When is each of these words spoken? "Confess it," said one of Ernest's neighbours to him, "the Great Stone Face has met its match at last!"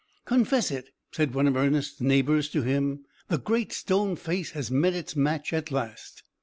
"Confess 0.25 0.71
it," 0.71 0.89
said 1.11 1.35
one 1.35 1.45
of 1.45 1.55
Ernest's 1.55 2.01
neighbours 2.01 2.49
to 2.49 2.63
him, 2.63 3.05
"the 3.27 3.37
Great 3.37 3.71
Stone 3.71 4.15
Face 4.15 4.49
has 4.53 4.71
met 4.71 4.93
its 4.95 5.15
match 5.15 5.53
at 5.53 5.69
last!" 5.69 6.23